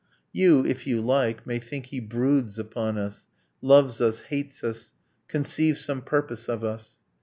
You, 0.33 0.65
if 0.65 0.87
you 0.87 0.99
like, 0.99 1.45
May 1.45 1.59
think 1.59 1.85
he 1.93 1.99
broods 1.99 2.57
upon 2.57 2.97
us, 2.97 3.27
loves 3.61 4.01
us, 4.01 4.21
hates 4.21 4.63
us, 4.63 4.93
Conceives 5.27 5.85
some 5.85 6.01
purpose 6.01 6.49
of 6.49 6.63
us. 6.63 6.97